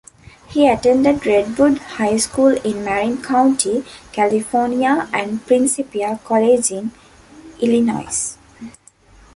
[0.49, 6.89] He attended Redwood High School in Marin County, California, and Principia College in
[7.59, 8.35] Illinois.